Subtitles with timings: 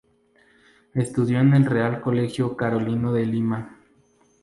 [0.95, 3.77] Estudió en el Real Colegio Carolino de Lima.